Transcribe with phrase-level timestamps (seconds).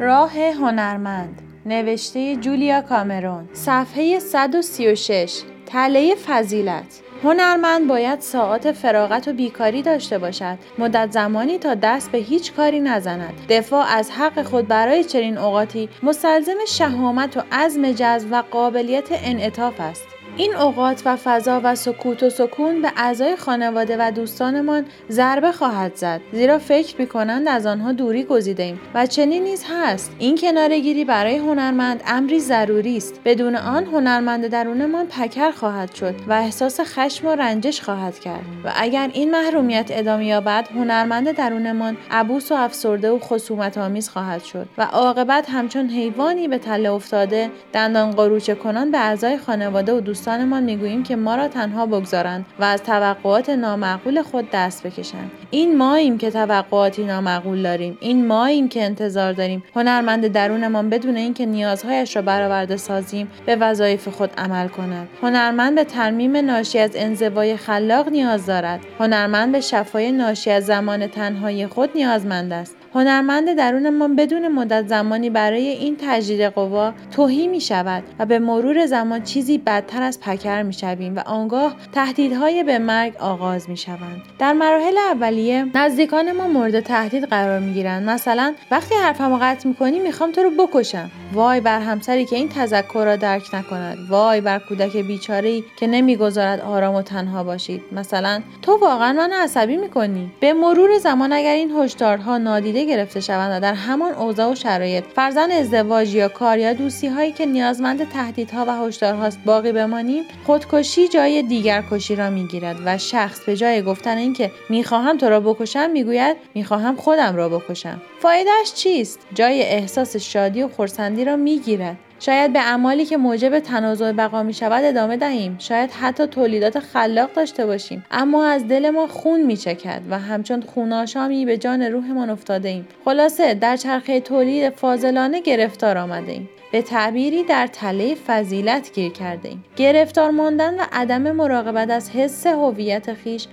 [0.00, 3.48] راه هنرمند نوشته جولیا کامرون.
[3.52, 7.00] صفحه 136 تله فضیلت.
[7.24, 10.58] هنرمند باید ساعات فراغت و بیکاری داشته باشد.
[10.78, 13.34] مدت زمانی تا دست به هیچ کاری نزند.
[13.48, 19.80] دفاع از حق خود برای چنین اوقاتی مستلزم شهامت و عزم جذب و قابلیت انعطاف
[19.80, 20.06] است.
[20.36, 25.96] این اوقات و فضا و سکوت و سکون به اعضای خانواده و دوستانمان ضربه خواهد
[25.96, 30.12] زد زیرا فکر می‌کنند از آنها دوری گزیده و چنین نیز هست.
[30.18, 33.20] این کنارگیری برای هنرمند امری ضروری است.
[33.24, 38.44] بدون آن هنرمند درونمان پکر خواهد شد و احساس خشم و رنجش خواهد کرد.
[38.64, 44.44] و اگر این محرومیت ادامه یابد هنرمند درونمان عبوس و افسرده و خصومت آمیز خواهد
[44.44, 44.66] شد.
[44.78, 50.29] و عاقبت همچون حیوانی به تله افتاده دندان قروچه کنان به اعضای خانواده و دوستان
[50.30, 55.30] دوستانمان می‌گوییم که ما را تنها بگذارند و از توقعات نامعقول خود دست بکشند.
[55.50, 57.98] این ماییم که توقعاتی نامعقول داریم.
[58.00, 59.62] این ماییم که انتظار داریم.
[59.76, 65.84] هنرمند درونمان بدون اینکه نیازهایش را برآورده سازیم به وظایف خود عمل کند هنرمند به
[65.84, 68.80] ترمیم ناشی از انزوای خلاق نیاز دارد.
[68.98, 72.79] هنرمند به شفای ناشی از زمان تنهایی خود نیازمند است.
[72.94, 78.86] هنرمند درونمان بدون مدت زمانی برای این تجدید قوا توهی می شود و به مرور
[78.86, 84.22] زمان چیزی بدتر از پکر می شویم و آنگاه تهدیدهای به مرگ آغاز می شوند.
[84.38, 88.10] در مراحل اولیه نزدیکان ما مورد تهدید قرار می گیرند.
[88.10, 91.10] مثلا وقتی حرفمو قطع می کنی می‌خوام تو رو بکشم.
[91.32, 93.98] وای بر همسری که این تذکر را درک نکند.
[94.08, 97.82] وای بر کودک بیچاره که نمی‌گذارد آرام و تنها باشید.
[97.92, 100.30] مثلا تو واقعا من عصبی می‌کنی.
[100.40, 105.04] به مرور زمان اگر این هشدارها نادیده گرفته شوند و در همان اوضاع و شرایط
[105.14, 111.08] فرزن ازدواج یا کار یا دوستی هایی که نیازمند تهدیدها و هشدارهاست باقی بمانیم خودکشی
[111.08, 115.90] جای دیگر کشی را می‌گیرد و شخص به جای گفتن اینکه می‌خواهم تو را بکشم
[115.90, 118.02] می‌گوید می‌خواهم خودم را بکشم.
[118.22, 121.96] فایدهش چیست؟ جای احساس شادی و خورسندی را می‌گیرد.
[122.20, 125.56] شاید به اعمالی که موجب تنازع بقا می شود ادامه دهیم.
[125.58, 128.04] شاید حتی تولیدات خلاق داشته باشیم.
[128.10, 132.88] اما از دل ما خون می چکد و همچون خوناشامی به جان روحمان افتاده ایم
[133.04, 139.48] خلاصه در چرخه تولید فاضلانه گرفتار آمده ایم به تعبیری در تله فضیلت گیر کرده
[139.48, 139.64] ایم.
[139.76, 143.46] گرفتار ماندن و عدم مراقبت از حس هویت خیش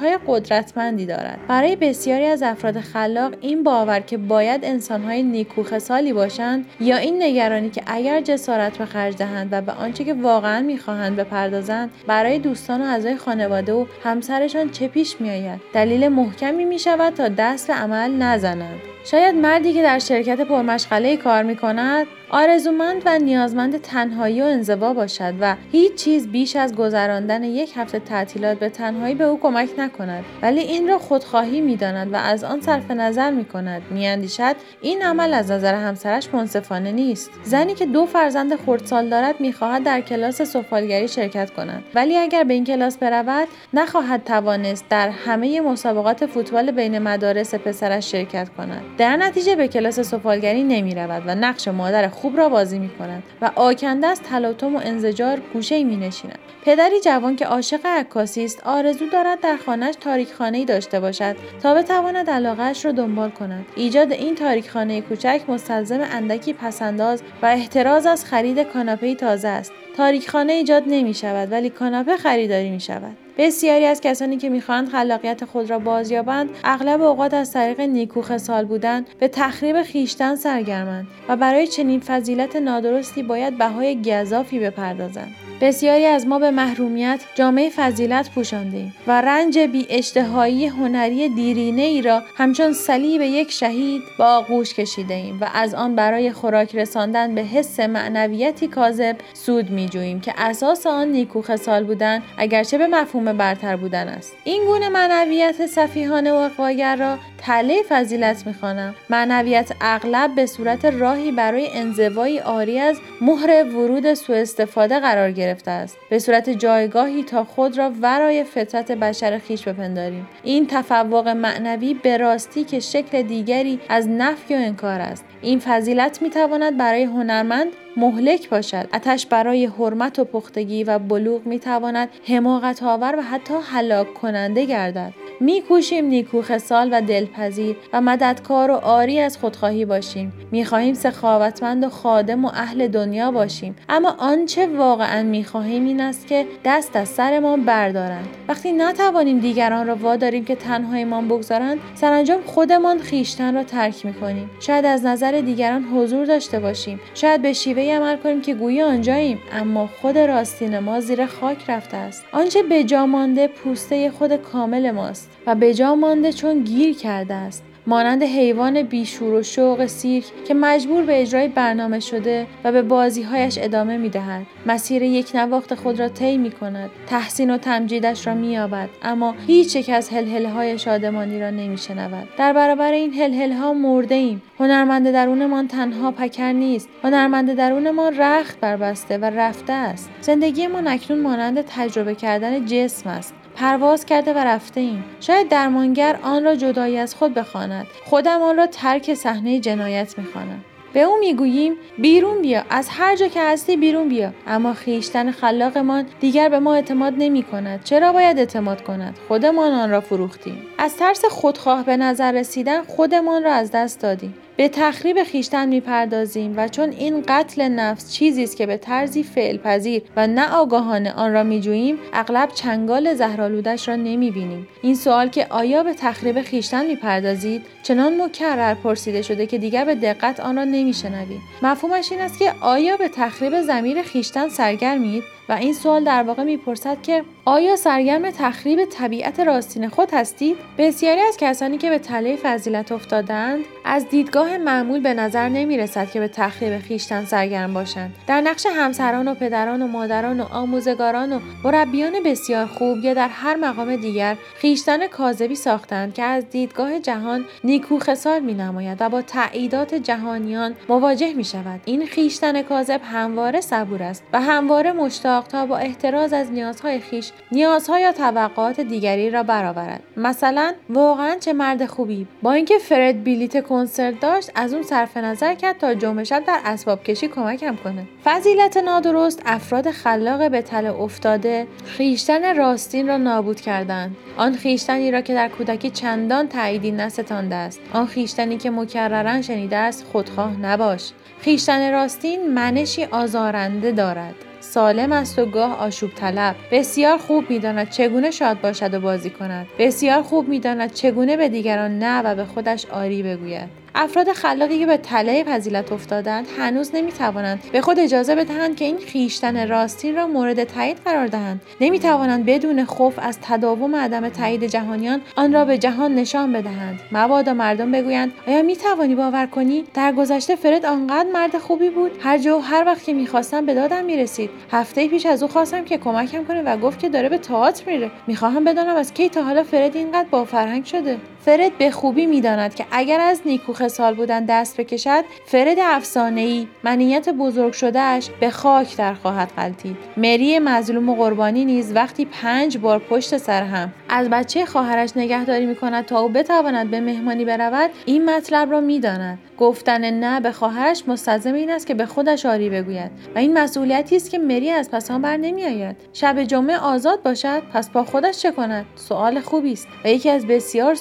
[0.00, 1.38] های قدرتمندی دارد.
[1.48, 7.22] برای بسیاری از افراد خلاق این باور که باید انسانهای نیکو سالی باشند یا این
[7.22, 12.38] نگرانی که اگر جسارت به خرج دهند و به آنچه که واقعا می‌خواهند بپردازند برای
[12.38, 17.70] دوستان و اعضای خانواده و همسرشان چه پیش میآید دلیل محکمی می شود تا دست
[17.70, 24.42] عمل نزنند شاید مردی که در شرکت پرمشغله کار می کند آرزومند و نیازمند تنهایی
[24.42, 29.24] و انزوا باشد و هیچ چیز بیش از گذراندن یک هفته تعطیلات به تنهایی به
[29.24, 30.24] او کمک نکند.
[30.42, 35.34] ولی این را خودخواهی می‌داند و از آن صرف نظر می کند میاندیشد این عمل
[35.34, 37.30] از نظر همسرش منصفانه نیست.
[37.42, 41.82] زنی که دو فرزند خردسال دارد می‌خواهد در کلاس سفالگری شرکت کند.
[41.94, 48.12] ولی اگر به این کلاس برود نخواهد توانست در همه مسابقات فوتبال بین مدارس پسرش
[48.12, 48.82] شرکت کند.
[48.98, 53.22] در نتیجه به کلاس سفالگری نمی رود و نقش مادر خوب را بازی می کند
[53.40, 56.38] و آکنده از تلاطم و انزجار گوشه می نشیند.
[56.64, 61.74] پدری جوان که عاشق عکاسی است آرزو دارد در خانهش تاریکخانه ای داشته باشد تا
[61.74, 68.24] بتواند علاقهاش را دنبال کند ایجاد این تاریکخانه کوچک مستلزم اندکی پسنداز و احتراز از
[68.24, 74.00] خرید کاناپه تازه است تاریکخانه ایجاد نمی شود ولی کاناپه خریداری می شود بسیاری از
[74.00, 79.28] کسانی که می‌خواهند خلاقیت خود را بازیابند اغلب اوقات از طریق نیکو خصال بودن به
[79.28, 85.49] تخریب خیشتن سرگرمند و برای چنین فضیلت نادرستی باید بهای گذافی بپردازند.
[85.60, 92.02] بسیاری از ما به محرومیت جامعه فضیلت پوشانده و رنج بی اشتهایی هنری دیرینه ای
[92.02, 97.34] را همچون صلیب یک شهید با آغوش کشیده ایم و از آن برای خوراک رساندن
[97.34, 102.86] به حس معنویتی کاذب سود می جوییم که اساس آن نیکو خصال بودن اگرچه به
[102.86, 104.32] مفهوم برتر بودن است.
[104.44, 108.94] این گونه معنویت صفیحانه و اقواگر را تله فضیلت می‌خوانم.
[109.10, 115.49] معنویت اغلب به صورت راهی برای انزوایی آری از مهر ورود سوء استفاده قرار گرفته
[115.66, 115.98] است.
[116.10, 120.28] به صورت جایگاهی تا خود را ورای فطرت بشر خیش بپنداریم.
[120.42, 125.24] این تفوق معنوی به راستی که شکل دیگری از نفی و انکار است.
[125.42, 128.88] این فضیلت می‌تواند برای هنرمند مهلک باشد.
[128.94, 135.12] اتش برای حرمت و پختگی و بلوغ می‌تواند حماقت آور و حتی هلاک کننده گردد.
[135.40, 140.32] میکوشیم نیکو خصال و دلپذیر و مددکار و آری از خودخواهی باشیم.
[140.50, 143.76] می‌خواهیم سخاوتمند و خادم و اهل دنیا باشیم.
[143.88, 148.28] اما آنچه واقعا می‌خواهیم این است که دست از سرمان بردارند.
[148.48, 154.50] وقتی نتوانیم دیگران را واداریم که تنهایمان بگذارند سرانجام خودمان خیشتن را ترک می‌کنیم.
[154.60, 157.00] شاید از نظر دیگران حضور داشته باشیم.
[157.14, 159.38] شاید به شیوه عمل کنیم که گویی آنجاییم.
[159.52, 162.24] اما خود راستین ما زیر خاک رفته است.
[162.32, 165.29] آنچه به جا مانده پوسته خود کامل ماست.
[165.46, 170.54] و به جا مانده چون گیر کرده است مانند حیوان بیشور و شوق سیرک که
[170.54, 174.46] مجبور به اجرای برنامه شده و به بازیهایش ادامه می دهد.
[174.66, 176.90] مسیر یک نواخت خود را طی می کند.
[177.06, 178.88] تحسین و تمجیدش را می یابد.
[179.02, 182.28] اما هیچ یک از هلهله های شادمانی را نمی شنود.
[182.36, 184.42] در برابر این هلهله ها مرده ایم.
[184.58, 186.88] هنرمند درونمان تنها پکر نیست.
[187.02, 190.10] هنرمند درونمان رخت بربسته و رفته است.
[190.20, 193.34] زندگی ما اکنون مانند تجربه کردن جسم است.
[193.60, 195.04] پرواز کرده و رفته ایم.
[195.20, 197.86] شاید درمانگر آن را جدایی از خود بخواند.
[198.04, 200.64] خودم آن را ترک صحنه جنایت می‌خوانم.
[200.92, 202.62] به او می‌گوییم بیرون بیا.
[202.70, 204.32] از هر جا که هستی بیرون بیا.
[204.46, 209.90] اما خیشتن خلاقمان دیگر به ما اعتماد نمی کند چرا باید اعتماد کند؟ خودمان آن
[209.90, 210.62] را فروختیم.
[210.78, 214.34] از ترس خودخواه به نظر رسیدن خودمان را از دست دادیم.
[214.60, 219.56] به تخریب خیشتن می‌پردازیم و چون این قتل نفس چیزی است که به طرزی فعل
[219.56, 224.68] پذیر و نه آگاهانه آن را میجوییم اغلب چنگال زهرالودش را نمی‌بینیم.
[224.82, 229.94] این سوال که آیا به تخریب خیشتن می‌پردازید؟ چنان مکرر پرسیده شده که دیگر به
[229.94, 231.40] دقت آن را نمیشنویم.
[231.62, 236.42] مفهومش این است که آیا به تخریب زمیر خیشتن سرگرمید؟ و این سوال در واقع
[236.42, 242.36] می‌پرسد که آیا سرگرم تخریب طبیعت راستین خود هستید؟ بسیاری از کسانی که به تله
[242.36, 248.14] فضیلت افتادند از دیدگاه معمول به نظر نمی رسد که به تخریب خیشتن سرگرم باشند.
[248.26, 253.28] در نقش همسران و پدران و مادران و آموزگاران و مربیان بسیار خوب یا در
[253.28, 259.08] هر مقام دیگر خیشتن کاذبی ساختند که از دیدگاه جهان نیکو خصال می نماید و
[259.08, 265.39] با تاییدات جهانیان مواجه می شود این خیشتن کاذب همواره صبور است و همواره مشتاق
[265.48, 270.02] تا با احتراز از نیازهای خیش نیازها یا توقعات دیگری را برآورد.
[270.16, 272.26] مثلا واقعا چه مرد خوبی.
[272.42, 276.60] با اینکه فرد بیلیت کنسرت داشت از اون صرف نظر کرد تا جمعه شب در
[276.64, 278.06] اسباب کشی کمکم کنه.
[278.24, 284.16] فضیلت نادرست افراد خلاق به تله افتاده خیشتن راستین را نابود کردند.
[284.36, 287.80] آن خیشتنی را که در کودکی چندان تاییدی نستانده است.
[287.92, 291.12] آن خیشتنی که مکررا شنیده است خودخواه نباش.
[291.40, 294.34] خیشتن راستین منشی آزارنده دارد.
[294.60, 296.56] سالم است و گاه آشوب طلب.
[296.72, 299.66] بسیار خوب می‌داند چگونه شاد باشد و بازی کند.
[299.78, 303.79] بسیار خوب می‌داند چگونه به دیگران نه و به خودش آری بگوید.
[303.94, 308.98] افراد خلاقی که به تله فضیلت افتادند هنوز نمی‌توانند به خود اجازه بدهند که این
[308.98, 311.60] خیشتن راستین را مورد تایید قرار دهند.
[311.80, 317.00] نمی‌توانند بدون خوف از تداوم عدم تایید جهانیان آن را به جهان نشان بدهند.
[317.12, 322.38] مبادا مردم بگویند آیا می‌توانی باور کنی؟ در گذشته فرد آنقدر مرد خوبی بود؟ هر
[322.38, 324.50] جا و هر وقت که می‌خواستم به دادم می‌رسید.
[324.72, 328.10] هفته پیش از او خواستم که کمکم کنه و گفت که داره به تئاتر میره.
[328.26, 331.18] می‌خواهم بدانم از کی تا حالا فرد اینقدر با فرهنگ شده.
[331.44, 337.28] فرد به خوبی می‌داند که اگر از نیکو خصال بودن دست بکشد فرد افسانه‌ای منیت
[337.28, 342.98] بزرگ شدهش به خاک در خواهد غلطید مری مظلوم و قربانی نیز وقتی پنج بار
[342.98, 343.92] پشت سر هم.
[344.08, 349.38] از بچه خواهرش نگهداری می‌کند تا او بتواند به مهمانی برود این مطلب را می‌داند.
[349.58, 354.16] گفتن نه به خواهرش مستلزم این است که به خودش آری بگوید و این مسئولیتی
[354.16, 355.96] است که مری از پس آن بر نمیآید.
[356.12, 360.46] شب جمعه آزاد باشد پس با خودش چه کند؟ سوال خوبی است و یکی از
[360.46, 360.94] بسیار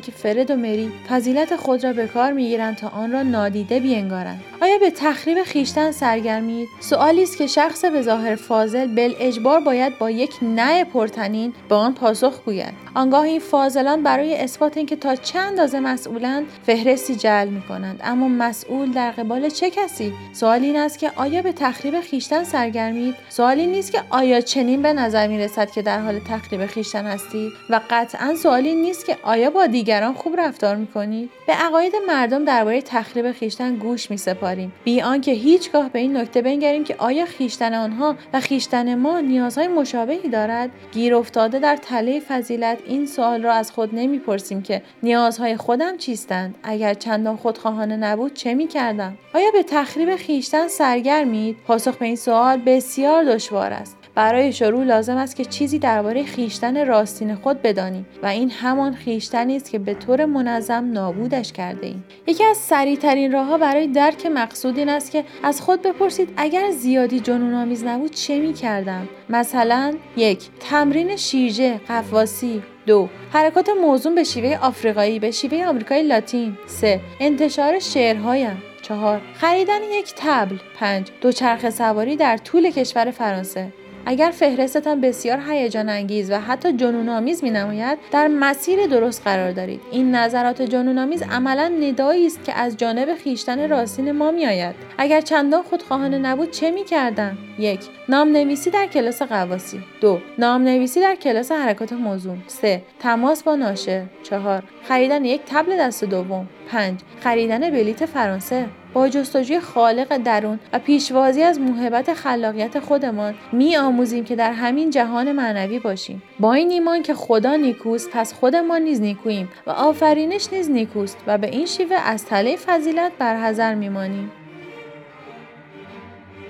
[0.00, 4.44] که فرد و مری فضیلت خود را به کار می‌گیرند تا آن را نادیده بینگارند
[4.62, 9.98] آیا به تخریب خیشتن سرگرمید؟ سوالی است که شخص به ظاهر فاضل بل اجبار باید
[9.98, 12.74] با یک نه پرتنین به آن پاسخ گوید.
[12.94, 18.28] آنگاه این فاضلان برای اثبات اینکه تا چند اندازه مسئولند فهرستی جعل می کنند اما
[18.28, 23.66] مسئول در قبال چه کسی؟ سوال این است که آیا به تخریب خیشتن سرگرمید؟ سوالی
[23.66, 27.80] نیست که آیا چنین به نظر می رسد که در حال تخریب خیشتن هستید و
[27.90, 32.82] قطعا سوالی نیست که آیا با دیگران خوب رفتار می کنید به عقاید مردم درباره
[32.82, 37.74] تخریب خیشتن گوش می سپاریم بی آنکه هیچگاه به این نکته بنگریم که آیا خیشتن
[37.74, 43.52] آنها و خیشتن ما نیازهای مشابهی دارد؟ گیر افتاده در تله فضیلت این سوال را
[43.52, 46.54] از خود نمی‌پرسیم که نیازهای خودم چیستند.
[46.62, 52.62] اگر چندان خودخواهانه نبود چه می‌کردم؟ آیا به تخریب خیشتن سرگرمید؟ پاسخ به این سوال
[52.66, 54.03] بسیار دشوار است.
[54.14, 59.56] برای شروع لازم است که چیزی درباره خیشتن راستین خود بدانیم و این همان خیشتنی
[59.56, 62.04] است که به طور منظم نابودش کرده ایم.
[62.26, 67.20] یکی از سریعترین راهها برای درک مقصود این است که از خود بپرسید اگر زیادی
[67.20, 74.24] جنون آمیز نبود چه می کردم مثلا یک تمرین شیرجه قواسی دو حرکات موزون به
[74.24, 76.58] شیوه آفریقایی به شیوه آمریکای لاتین.
[76.66, 78.62] سه انتشار شعرهایم.
[78.82, 80.56] چهار خریدن یک تبل.
[80.78, 83.72] پنج دوچرخه سواری در طول کشور فرانسه.
[84.06, 89.52] اگر فهرستتان بسیار هیجان انگیز و حتی جنون آمیز می نماید در مسیر درست قرار
[89.52, 89.80] دارید.
[89.90, 94.74] این نظرات جنون آمیز عملا ندایی است که از جانب خیشتن راستین ما می آید
[94.98, 100.62] اگر چندان خودخواهانه نبود چه می کردم یک نام نویسی در کلاس قواسی دو نام
[100.62, 102.42] نویسی در کلاس حرکات موزون.
[102.46, 104.02] سه تماس با ناشر.
[104.22, 106.48] چهار خریدن یک تبل دست دوم.
[106.70, 108.66] پنج خریدن بلیت فرانسه.
[108.94, 114.90] با جستجوی خالق درون و پیشوازی از موهبت خلاقیت خودمان می آموزیم که در همین
[114.90, 120.48] جهان معنوی باشیم با این ایمان که خدا نیکوست پس خودمان نیز نیکوییم و آفرینش
[120.52, 124.32] نیز نیکوست و به این شیوه از تله فضیلت برحذر میمانیم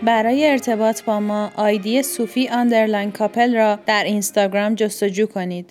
[0.02, 5.62] برای ارتباط با ما آیدی صوفی underline کاپل را در اینستاگرام جستجو کنید.